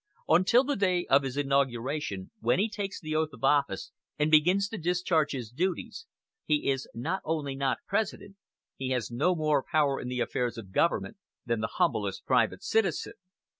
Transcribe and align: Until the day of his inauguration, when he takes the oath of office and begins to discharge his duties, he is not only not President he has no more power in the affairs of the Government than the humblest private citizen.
Until 0.27 0.63
the 0.63 0.75
day 0.75 1.05
of 1.11 1.21
his 1.21 1.37
inauguration, 1.37 2.31
when 2.39 2.57
he 2.57 2.71
takes 2.71 2.99
the 2.99 3.15
oath 3.15 3.29
of 3.33 3.43
office 3.43 3.91
and 4.17 4.31
begins 4.31 4.67
to 4.69 4.79
discharge 4.79 5.33
his 5.33 5.51
duties, 5.51 6.07
he 6.43 6.69
is 6.71 6.87
not 6.95 7.21
only 7.23 7.53
not 7.55 7.77
President 7.87 8.35
he 8.75 8.89
has 8.89 9.11
no 9.11 9.35
more 9.35 9.61
power 9.63 10.01
in 10.01 10.07
the 10.07 10.19
affairs 10.19 10.57
of 10.57 10.65
the 10.69 10.73
Government 10.73 11.17
than 11.45 11.59
the 11.59 11.73
humblest 11.77 12.25
private 12.25 12.63
citizen. 12.63 13.13